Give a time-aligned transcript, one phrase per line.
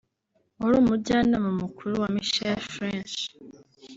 [0.59, 3.19] wari Umujyanama mukuru wa Michel Flesch